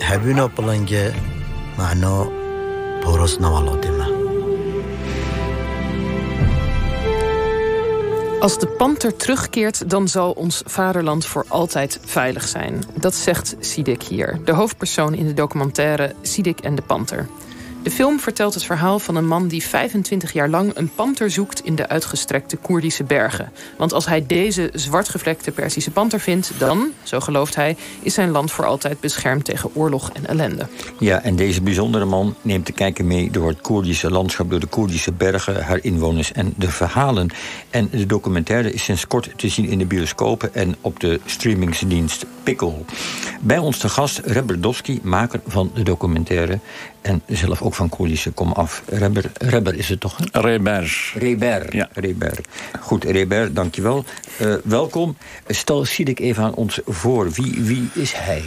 [0.00, 1.14] هبینا پلنگه
[1.78, 2.28] معنا
[3.02, 4.24] پروس نوالاتیمه
[8.44, 12.82] Als de panter terugkeert, dan zal ons vaderland voor altijd veilig zijn.
[12.94, 17.28] Dat zegt Sidik hier, de hoofdpersoon in de documentaire Sidik en de panter.
[17.83, 21.65] De film vertelt het verhaal van een man die 25 jaar lang een panter zoekt
[21.65, 23.51] in de uitgestrekte Koerdische bergen.
[23.77, 28.51] Want als hij deze zwartgevlekte Persische panter vindt, dan, zo gelooft hij, is zijn land
[28.51, 30.67] voor altijd beschermd tegen oorlog en ellende.
[30.97, 34.67] Ja, en deze bijzondere man neemt de kijker mee door het Koerdische landschap, door de
[34.67, 37.29] Koerdische bergen, haar inwoners en de verhalen.
[37.69, 42.25] En de documentaire is sinds kort te zien in de bioscopen en op de streamingsdienst
[42.43, 42.73] Pickle.
[43.41, 46.59] Bij ons te gast Reberdowski, maker van de documentaire
[47.09, 48.83] en zelf ook van Koerdische kom af.
[48.85, 50.17] Rebber, Rebber is het toch?
[50.31, 51.11] Reber.
[51.15, 51.75] Reber.
[51.75, 51.89] Ja.
[51.93, 52.39] Reber.
[52.79, 54.03] Goed, Reber, dankjewel.
[54.41, 55.17] Uh, welkom.
[55.47, 57.31] Stel Sidik even aan ons voor.
[57.31, 58.43] Wie, wie is hij?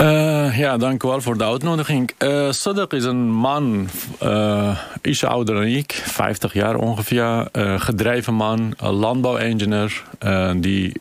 [0.00, 2.10] Uh, ja, dank u wel voor de uitnodiging.
[2.18, 3.88] Uh, Sadak is een man,
[4.22, 7.48] uh, iets ouder dan ik, 50 jaar ongeveer.
[7.78, 10.02] gedreven man, landbouwengineer...
[10.56, 10.92] die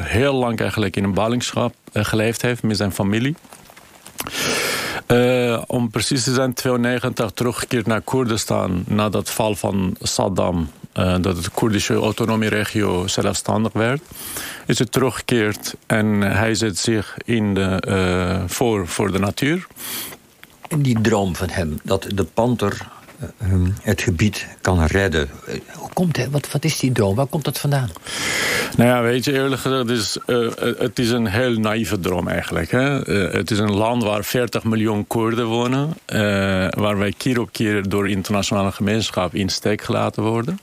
[0.00, 3.34] heel lang eigenlijk in een ballingschap geleefd heeft met zijn familie.
[5.08, 8.84] Uh, om precies te zijn, 92 teruggekeerd naar Koerdistan...
[8.86, 14.02] na het val van Saddam, uh, dat de Koerdische autonomieregio zelfstandig werd.
[14.66, 19.66] Is het teruggekeerd en hij zet zich in de, uh, voor, voor de natuur.
[20.68, 22.88] En die droom van hem, dat de panter
[23.82, 25.28] het gebied kan redden.
[25.72, 26.30] Hoe komt het?
[26.30, 27.14] Wat, wat is die droom?
[27.14, 27.90] Waar komt dat vandaan?
[28.76, 32.28] Nou ja, weet je, eerlijk gezegd, het is, uh, het is een heel naïeve droom
[32.28, 32.70] eigenlijk.
[32.70, 33.00] Hè?
[33.10, 35.88] Het is een land waar 40 miljoen Koerden wonen.
[35.88, 36.18] Uh,
[36.70, 40.58] waar wij keer op keer door internationale gemeenschap in steek gelaten worden.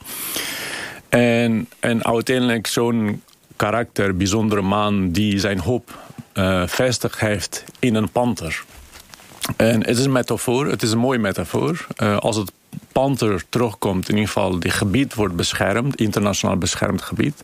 [1.08, 3.22] En, en uiteindelijk zo'n
[3.56, 6.02] karakter, bijzondere man die zijn hoop
[6.66, 8.64] vestig heeft in een panter.
[9.56, 11.86] En het is een metafoor, het is een mooie metafoor.
[12.02, 12.52] Uh, als het
[12.92, 17.42] panter terugkomt, in ieder geval, die gebied wordt beschermd, internationaal beschermd gebied.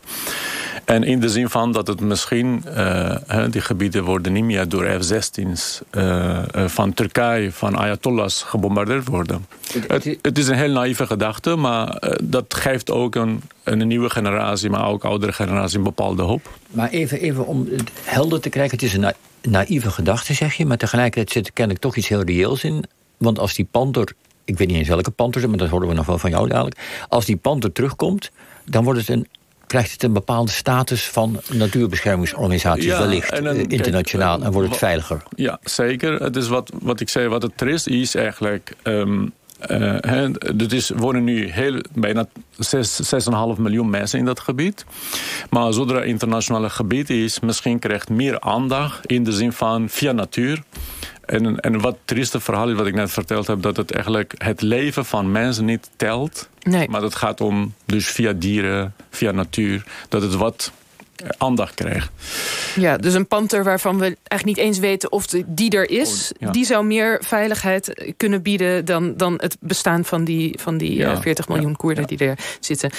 [0.85, 3.15] En in de zin van dat het misschien, uh,
[3.49, 9.45] die gebieden worden niet meer door F-16's uh, van Turkije, van Ayatollahs gebombardeerd worden.
[9.87, 14.69] Het, het is een heel naïeve gedachte, maar dat geeft ook een, een nieuwe generatie,
[14.69, 16.49] maar ook oudere generatie een bepaalde hoop.
[16.71, 20.65] Maar even, even om het helder te krijgen, het is een naïeve gedachte, zeg je,
[20.65, 22.83] maar tegelijkertijd zit er kennelijk toch iets heel reëels in.
[23.17, 24.13] Want als die panter,
[24.45, 27.05] ik weet niet eens welke panter, maar dat horen we nog wel van jou dadelijk.
[27.09, 28.31] Als die panter terugkomt,
[28.65, 29.27] dan wordt het een
[29.71, 34.69] krijgt het een bepaalde status van natuurbeschermingsorganisaties, ja, wellicht en een, internationaal, kijk, en wordt
[34.69, 35.23] het veiliger.
[35.35, 36.23] Ja, zeker.
[36.23, 38.73] Het is wat, wat ik zei, wat het is, is eigenlijk.
[38.83, 39.33] Um,
[39.69, 42.27] uh, er is, wonen nu heel, bijna
[43.55, 44.85] 6,5 miljoen mensen in dat gebied.
[45.49, 50.11] Maar zodra het internationale gebied is, misschien krijgt meer aandacht in de zin van via
[50.11, 50.63] natuur.
[51.25, 53.61] En, en wat trieste verhaal is wat ik net verteld heb...
[53.61, 56.49] dat het eigenlijk het leven van mensen niet telt.
[56.61, 56.89] Nee.
[56.89, 59.83] Maar het gaat om, dus via dieren, via natuur...
[60.09, 60.71] dat het wat
[61.37, 62.09] aandacht krijgt.
[62.75, 66.31] Ja, dus een panter waarvan we eigenlijk niet eens weten of die er is...
[66.33, 66.51] Oh, ja.
[66.51, 68.85] die zou meer veiligheid kunnen bieden...
[68.85, 71.11] dan, dan het bestaan van die, van die Ja.
[71.11, 71.75] uh, 40 miljoen Ja.
[71.75, 72.89] Koerden die er zitten.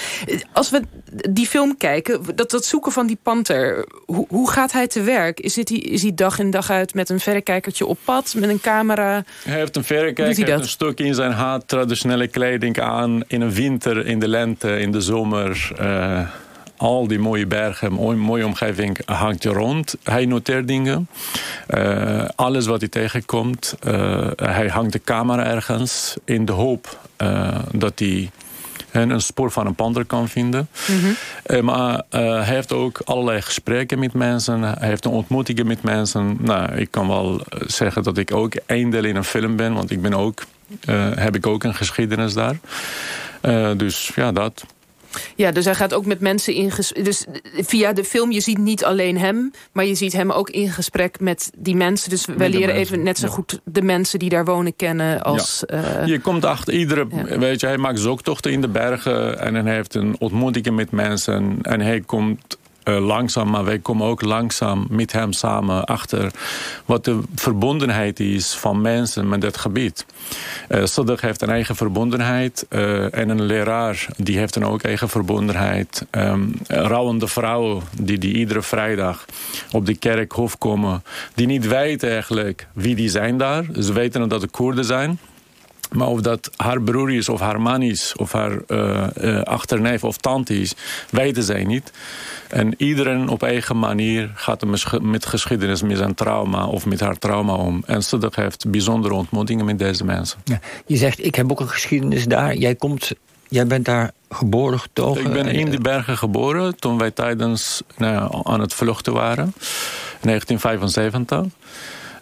[0.53, 0.83] Als we
[1.31, 3.87] die film kijken, dat, dat zoeken van die panter...
[4.06, 5.41] Hoe, hoe gaat hij te werk?
[5.41, 8.34] Is, het, die- is hij dag in dag uit met een verrekijkertje op pad...
[8.39, 9.25] met een camera?
[9.44, 10.60] Hij heeft een verrekijker, hij heeft dat?
[10.60, 13.22] een stuk in zijn haar, traditionele kleding aan.
[13.27, 15.71] In de winter, in de lente, in de zomer.
[15.78, 16.21] eh,
[16.82, 19.97] al die mooie bergen, mooie, mooie omgeving hangt er rond.
[20.03, 21.09] Hij noteert dingen.
[21.66, 23.75] Eh, alles wat hij tegenkomt.
[23.81, 28.31] eh, hij hangt de camera ergens in de hoop eh, dat hij
[28.91, 30.69] en een spoor van een panter kan vinden.
[31.42, 34.62] Eh, maar hij heeft ook allerlei gesprekken met mensen.
[34.62, 36.37] Hij heeft ontmoetingen met mensen.
[36.41, 39.72] Nou, ik kan wel zeggen dat ik ook deel in een film ben.
[39.72, 40.44] Want ik ben ook,
[41.15, 42.56] heb ik ook een geschiedenis daar.
[43.76, 44.65] Dus ja, dat.
[45.37, 47.05] Ja, dus hij gaat ook met mensen in gesprek.
[47.05, 47.25] Dus
[47.55, 49.50] via de film, je ziet niet alleen hem...
[49.73, 52.10] maar je ziet hem ook in gesprek met die mensen.
[52.10, 53.33] Dus wij de leren even net zo ja.
[53.33, 55.22] goed de mensen die daar wonen kennen...
[55.22, 55.65] als...
[55.66, 57.39] eh, Je komt achter iedere, Ja.
[57.39, 61.59] weet je, hij maakt zoektochten in de bergen en hij heeft een ontmoeting met mensen
[61.63, 66.31] en hij komt eh, langzaam, maar wij komen ook langzaam met hem samen achter
[66.84, 70.07] wat de verbondenheid is van mensen met dat gebied.
[70.69, 70.84] Uh,
[71.17, 76.07] heeft een eigen verbondenheid eh, en een leraar die heeft een ook eigen verbondenheid.
[76.11, 76.55] Um,
[77.29, 79.25] vrouwen die, die iedere vrijdag
[79.73, 81.03] op de kerkhof komen,
[81.34, 83.65] die niet weten eigenlijk wie die zijn daar.
[83.81, 85.19] Ze weten dat het Koerden zijn.
[85.92, 90.04] Maar of dat haar broer is, of haar man is, of haar uh, uh, achterneef
[90.04, 90.74] of tante is,
[91.10, 91.92] weten zij niet.
[92.48, 94.65] En iedereen op eigen manier gaat
[95.00, 97.83] met geschiedenis, met zijn trauma of met haar trauma om.
[97.86, 100.39] En Siddiq heeft bijzondere ontmoetingen met deze mensen.
[100.44, 102.56] Ja, je zegt, ik heb ook een geschiedenis daar.
[102.56, 103.12] Jij, komt,
[103.48, 105.24] jij bent daar geboren, getogen?
[105.24, 109.54] Ik ben in die bergen geboren toen wij tijdens nou, aan het vluchten waren.
[110.21, 111.45] 1975.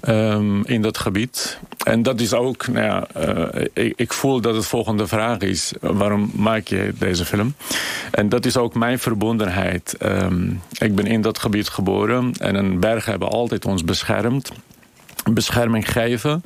[0.09, 1.59] Um, in dat gebied.
[1.85, 3.67] En dat is ook, nou ja, uh,
[3.97, 7.55] ik, voel dat het volgende vraag is: waarom maak je deze film?
[8.11, 9.97] En dat is ook mijn verbondenheid.
[10.03, 14.53] Um, ik ben in dat gebied geboren en een bergen hebben altijd ons beschermd
[15.33, 16.45] bescherming geven.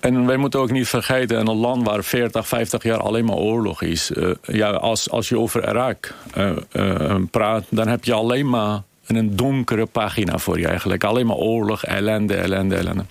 [0.00, 3.36] En wij moeten ook niet vergeten, in een land waar 40, 50 jaar alleen maar
[3.36, 4.10] oorlog is.
[4.10, 9.36] Uh, ja, als, als je over Irak uh, praat, dan heb je alleen maar een
[9.36, 11.04] donkere pagina voor je eigenlijk.
[11.04, 13.04] Alleen maar oorlog, ellende, ellende, ellende.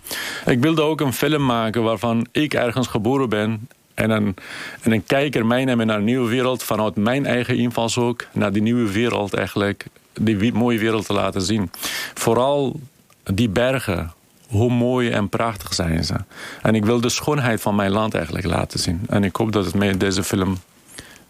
[0.46, 3.68] Ik wilde ook een film maken waarvan ik ergens geboren ben...
[3.94, 4.36] en een,
[4.82, 6.64] en een kijker meenemen naar een nieuwe wereld...
[6.64, 9.86] vanuit mijn eigen invalshoek naar die nieuwe wereld eigenlijk...
[10.14, 11.72] die mooie wereld te laten zien.
[12.14, 12.80] Vooral
[13.24, 14.14] die bergen,
[14.48, 16.16] hoe mooi en prachtig zijn ze.
[16.62, 19.02] En ik wil de schoonheid van mijn land eigenlijk laten zien.
[19.10, 20.58] En ik hoop dat het met deze film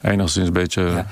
[0.02, 1.08] enigszins een beetje ja.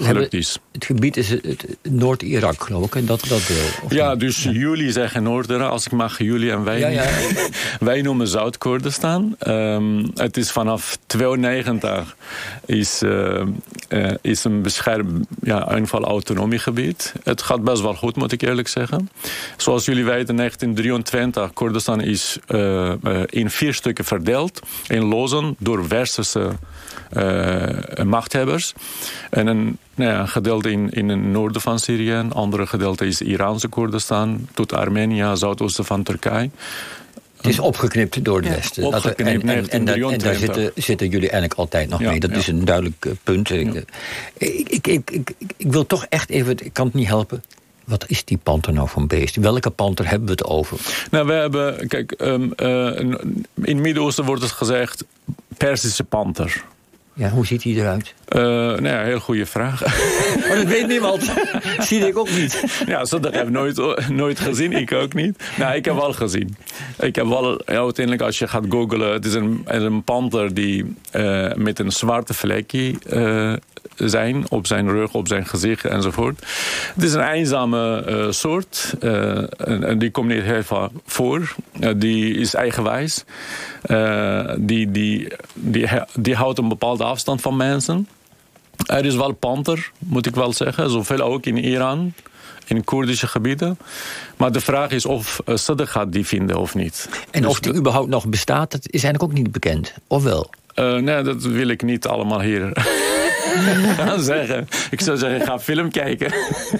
[0.00, 0.58] gelukt is.
[0.72, 1.36] Het gebied is
[1.82, 3.98] Noord-Irak, geloof ik, en dat, dat deel.
[3.98, 6.78] Ja, dus jullie zeggen Noorderen, als ik mag, jullie en wij.
[6.78, 7.06] Ja,
[7.80, 9.36] wij noemen Zuid-Koerdistan.
[9.46, 12.16] Um, het is vanaf 92
[12.64, 13.42] is, uh,
[13.88, 17.12] uh, is een beschermd ja, aanval autonomiegebied.
[17.24, 19.10] Het gaat best wel goed, moet ik eerlijk zeggen.
[19.56, 22.92] Zoals jullie weten, 1923, Koerdistan is uh,
[23.26, 24.60] in vier stukken verdeeld.
[24.88, 26.50] In lozen door westerse
[27.12, 27.64] uh,
[28.18, 28.74] machthebbers.
[29.30, 32.12] En een, nou ja, gedeelte in, in het noorden van Syrië.
[32.12, 34.48] Een andere gedeelte is Iraanse Koerdistan.
[34.54, 36.50] Tot Armenië, zuidoosten van Turkije.
[37.36, 38.84] Het is opgeknipt door de Westen.
[38.84, 42.20] Opgeknipt, en, en, en, en, daar zitten, zitten, jullie eigenlijk altijd nog mee.
[42.20, 43.50] Dat is een duidelijk uh, punt.
[43.50, 43.84] Ik,
[44.36, 47.44] ik, ik, ik, ik, wil toch echt even, ik kan het niet helpen.
[47.84, 49.36] Wat is die panter nou van beest?
[49.36, 50.78] Welke panter hebben we het over?
[51.10, 55.04] Nou, we hebben, kijk, um, uh, in het Midden-Oosten wordt het gezegd
[55.56, 56.64] Persische panter.
[57.18, 58.14] Ja, hoe ziet hij eruit?
[58.28, 59.80] Uh, nou ja, heel goede vraag.
[60.48, 61.32] Maar dat weet niemand.
[61.78, 62.82] Zie ik ook niet.
[62.86, 64.72] Ja, dat heb ik nooit, nooit gezien.
[64.72, 65.42] Ik ook niet.
[65.56, 66.56] Nou, ik heb wel gezien.
[66.98, 69.12] Ik heb wel, ja, uiteindelijk als je gaat googlen...
[69.12, 73.52] het is een, een panter die uh, met een zwarte vlekje uh,
[73.96, 74.50] zijn.
[74.50, 76.46] Op zijn rug, op zijn gezicht enzovoort.
[76.94, 78.94] Het is een eenzame uh, soort.
[79.00, 81.54] en, en, die komt niet heel vaak voor.
[81.96, 83.24] die is eigenwijs.
[84.56, 88.08] die, die, die, die houdt een bepaalde afstand van mensen.
[88.86, 90.90] Er is wel panter, moet ik wel zeggen.
[90.90, 92.12] Zoveel ook in Iran,
[92.66, 93.78] in Koerdische gebieden.
[94.36, 97.08] Maar de vraag is of uh, gaat die vinden of niet.
[97.30, 99.94] En dus of die überhaupt nog bestaat, dat is eigenlijk ook niet bekend.
[100.06, 100.50] Of wel?
[100.74, 102.72] Uh, nee, dat wil ik niet allemaal hier
[104.06, 104.68] gaan zeggen.
[104.90, 106.32] Ik zou zeggen, ga film kijken.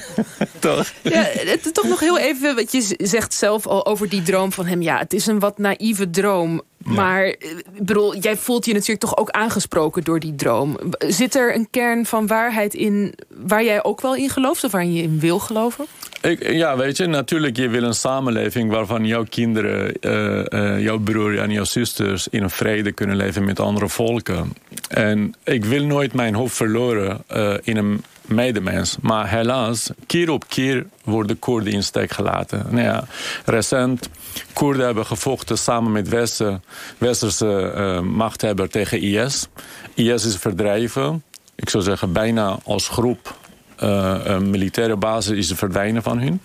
[0.58, 0.92] toch?
[1.02, 4.66] Ja, het, toch nog heel even, wat je zegt zelf al over die droom van
[4.66, 4.82] hem.
[4.82, 6.62] Ja, het is een wat naïeve droom.
[6.88, 7.48] Maar eh,
[7.78, 10.78] bedoel, jij voelt je natuurlijk toch ook aangesproken door die droom.
[10.98, 14.84] Zit er een kern van waarheid in waar jij ook wel in gelooft of waar
[14.84, 15.86] je in wil geloven?
[16.20, 20.98] Ik, ja, weet je, natuurlijk, je wil een samenleving waarvan jouw kinderen, uh, uh, jouw
[20.98, 24.52] broer en jouw zusters in vrede kunnen leven met andere volken.
[24.88, 28.96] En ik wil nooit mijn hoofd verloren uh, in een medemens.
[29.00, 32.66] Maar helaas, keer op keer worden Koerden in steek gelaten.
[32.70, 33.04] Nou ja,
[33.44, 34.08] recent,
[34.52, 36.62] Koerden hebben gevochten samen met Westen,
[36.98, 39.46] Westerse uh, machthebber tegen IS.
[39.94, 41.22] IS is verdreven.
[41.54, 43.36] Ik zou zeggen, bijna als groep
[43.82, 46.42] uh, militaire basis is verdwijnen van hun.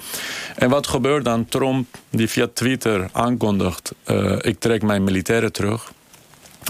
[0.55, 1.45] En wat gebeurt dan?
[1.45, 3.93] Trump, die via Twitter aankondigt...
[4.05, 5.91] Uh, ik trek mijn militairen terug.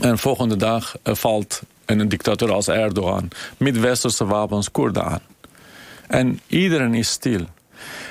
[0.01, 3.27] En volgende dag valt een dictator als Erdogan...
[3.57, 5.21] met westerse wapens Koerden aan.
[6.07, 7.45] En iedereen is stil.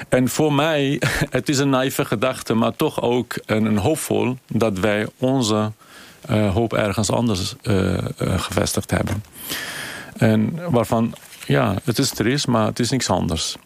[0.08, 1.00] En voor mij,
[1.30, 2.54] het is een naïeve gedachte...
[2.54, 5.72] maar toch ook een, hoopvol dat wij onze
[6.28, 7.54] hoop ergens anders
[8.16, 9.24] gevestigd hebben.
[10.16, 11.14] En waarvan
[11.46, 13.56] ja, het is triest, maar het is niks anders.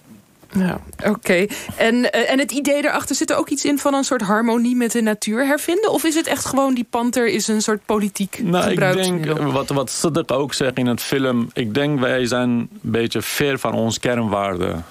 [0.58, 1.46] Ja, oké.
[1.76, 4.76] En, uh, en het idee daarachter zit er ook iets in van een soort harmonie
[4.76, 5.92] met de natuur hervinden?
[5.92, 9.68] Of is het echt gewoon die panter is een soort politiek nou, Ik denk, wat,
[9.68, 11.50] wat Siddiq ook zegt in het film...
[11.52, 14.84] ik denk wij zijn een beetje ver van ons kernwaarden.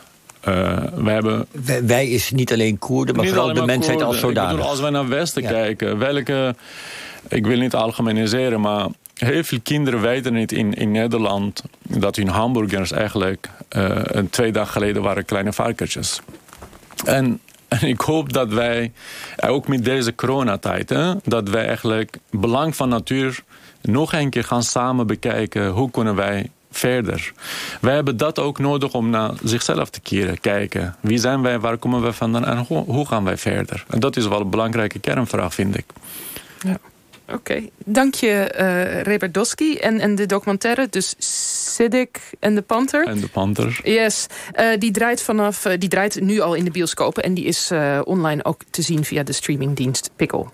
[0.48, 1.46] Uh, we hebben...
[1.52, 4.52] wij, wij, is niet alleen Koerden, maar vooral de mensheid als zodanig.
[4.52, 6.56] Bedoel, als wij naar Westen kijken, welke...
[7.28, 12.28] Ik wil niet algemeniseren, maar Heel veel kinderen weten niet in, in Nederland dat hun
[12.28, 13.50] hamburgers eigenlijk
[14.04, 16.22] een twee dagen geleden waren kleine varkentjes.
[17.06, 18.92] En, en ik hoop dat wij
[19.44, 23.44] ook met deze coronatijd, hè, dat wij eigenlijk belang van natuur
[23.82, 25.70] nog een keer gaan samen bekijken.
[25.70, 27.34] Hoe kunnen wij verder.
[27.82, 30.96] Wij hebben dat ook nodig om naar zichzelf te keren, kijken.
[31.00, 33.86] Wie zijn wij, waar komen we vandaan en hoe, gaan wij verder?
[33.90, 35.86] En dat is wel een belangrijke kernvraag, vind ik.
[36.62, 36.78] Ja.
[37.34, 39.78] Oké, dank je uh, Reberdowski.
[39.78, 43.08] En, en de documentaire, dus Siddick en de Panther.
[43.08, 43.80] En de Panther.
[43.84, 44.28] Yes,
[44.60, 47.24] uh, die, draait vanaf, uh, die draait nu al in de bioscopen...
[47.24, 47.72] en die is
[48.04, 50.46] online ook te zien via de streamingdienst Pickle.